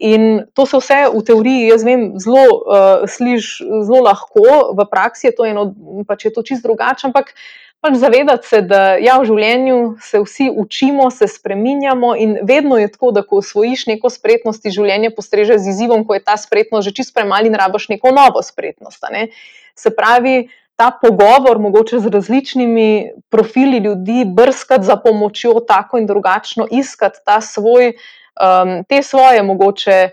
[0.00, 5.28] In to se vse v teoriji, jaz vem, zelo uh, sliši, zelo lahko, v praksi
[5.28, 5.66] je to eno,
[6.08, 7.34] pač je to čist drugače, ampak
[7.80, 12.90] pač zavedati se, da ja, v življenju se vsi učimo, se spreminjamo in vedno je
[12.92, 16.94] tako, da ko osvojiš neko spretnost, življenje postreže z izzivom, ko je ta spretnost že
[17.00, 19.04] čist premali in rabaš neko novo spretnost.
[19.12, 19.28] Ne?
[19.74, 26.66] Se pravi, ta pogovor, mogoče z različnimi profili ljudi, brskati za pomočjo, tako in drugačno,
[26.70, 27.92] iskati ta svoj
[28.40, 30.10] um, te svoje mogoče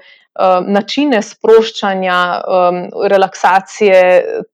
[0.67, 2.79] načine sproščanja, um,
[3.09, 4.01] relaksacije,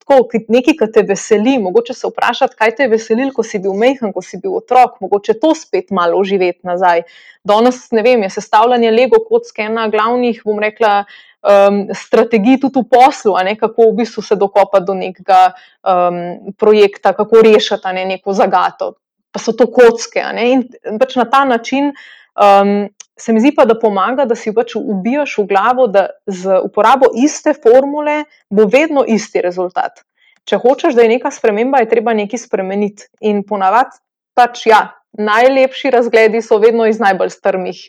[0.03, 1.57] tako nekaj, kar te veseli.
[1.59, 5.01] Mogoče se vprašati, kaj te je veselilo, ko si bil mehen, ko si bil otrok,
[5.03, 7.03] mogoče to spet malo oživeti nazaj.
[7.43, 11.03] Danes, ne vem, je sestavljanje Lego kocke ena glavnih, bom rekla.
[11.43, 15.51] um, strategij tudi v poslu, ne, kako v bistvu se dokopati do nekega
[15.83, 18.95] um, projekta, kako rešiti ne, neko zagato.
[19.33, 20.23] Pa so to kocke.
[20.45, 20.67] In
[20.99, 21.91] pač na ta način
[22.37, 22.87] um,
[23.19, 27.11] se mi zdi pa, da pomaga, da si pač ubijaš v glavo, da z uporabo
[27.15, 30.01] iste formule bo vedno isti rezultat.
[30.49, 33.07] Če hočeš, da je neka sprememba, je treba nekaj spremeniti.
[33.23, 34.01] In ponavadi
[34.35, 34.81] pač ja,
[35.13, 37.79] najlepši razgledi so vedno iz najbolj strmih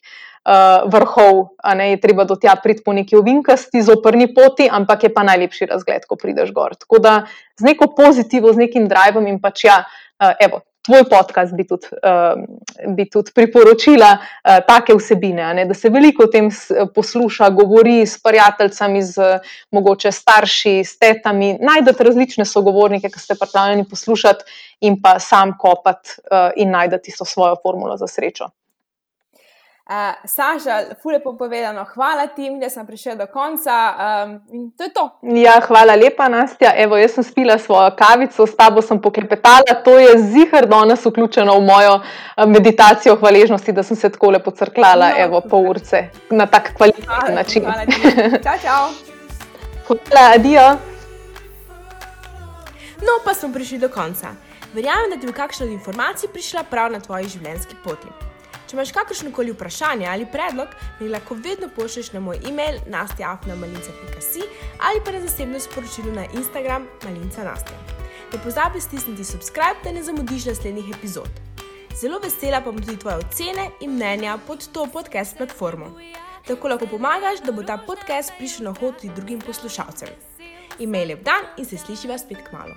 [0.44, 5.08] uh, vrhov, a ne je treba do tja priti po neki ovinkasti, zoprni poti, ampak
[5.08, 6.76] je pa najlepši razgled, ko prideš gor.
[6.78, 7.16] Tako da
[7.58, 10.62] z neko pozitivno, z nekim drivom in pač ja, uh, evo.
[10.84, 12.40] Tvoj podcast bi tudi, uh,
[12.96, 16.50] bi tudi priporočila uh, take vsebine, ne, da se veliko o tem
[16.94, 19.38] posluša, govori s prijateljicami, z
[19.72, 21.54] mogoče starši, s tetami.
[21.60, 24.44] Najdete različne sogovornike, ki ste pripravljeni poslušati
[24.80, 28.50] in pa sam kopati uh, in najdete tisto svojo formulo za srečo.
[29.84, 33.74] Uh, Saša, fulepo povedano, hvala ti, da sem prišel do konca.
[34.24, 35.10] Um, in to je to.
[35.22, 36.72] Ja, hvala lepa, Nastja.
[36.76, 39.76] Evo, jaz sem spila svojo kavico, s tabo sem poklepetala.
[39.84, 42.00] To je zihar danes vključeno v mojo
[42.46, 47.34] meditacijo hvaležnosti, da sem se tako lepo crklala, no, evo, pol urce na tak kvaliteten
[47.34, 47.68] način.
[47.68, 47.84] Hvala,
[48.40, 48.88] čau, čau.
[49.86, 50.68] Hvala, adijo.
[53.04, 54.32] No, pa smo prišli do konca.
[54.72, 58.32] Verjamem, da ti bo kakšna od informacij prišla prav na tvoji življenjski poti.
[58.74, 64.40] Če imaš kakršno koli vprašanje ali predlog, mi lahko vedno pošlješ na moj e-mail nastjafnamalinca.si
[64.82, 67.76] ali pa na zasebno sporočilo na Instagram malinca nastja.
[68.32, 71.30] Ne pozabi stisniti subscribe, da ne zamudiš naslednjih epizod.
[72.00, 75.92] Zelo vesela pa bom tudi tvoje ocene in mnenja pod to podcast platformo.
[76.48, 80.10] Tako lahko pomagaš, da bo ta podcast prišel na hod tudi drugim poslušalcem.
[80.78, 82.74] Je v dan in se slišiva spet k malu.